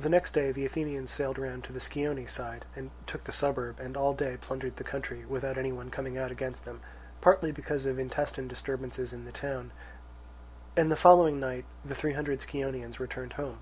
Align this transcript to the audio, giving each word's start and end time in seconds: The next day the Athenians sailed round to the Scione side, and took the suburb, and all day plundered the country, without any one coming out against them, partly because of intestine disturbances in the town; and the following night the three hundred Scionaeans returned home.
The 0.00 0.08
next 0.08 0.32
day 0.32 0.50
the 0.50 0.66
Athenians 0.66 1.12
sailed 1.12 1.38
round 1.38 1.62
to 1.62 1.72
the 1.72 1.78
Scione 1.78 2.26
side, 2.28 2.64
and 2.74 2.90
took 3.06 3.22
the 3.22 3.30
suburb, 3.30 3.78
and 3.78 3.96
all 3.96 4.12
day 4.12 4.36
plundered 4.36 4.74
the 4.74 4.82
country, 4.82 5.24
without 5.26 5.56
any 5.56 5.70
one 5.70 5.92
coming 5.92 6.18
out 6.18 6.32
against 6.32 6.64
them, 6.64 6.80
partly 7.20 7.52
because 7.52 7.86
of 7.86 8.00
intestine 8.00 8.48
disturbances 8.48 9.12
in 9.12 9.26
the 9.26 9.30
town; 9.30 9.70
and 10.76 10.90
the 10.90 10.96
following 10.96 11.38
night 11.38 11.66
the 11.84 11.94
three 11.94 12.14
hundred 12.14 12.40
Scionaeans 12.40 12.98
returned 12.98 13.34
home. 13.34 13.60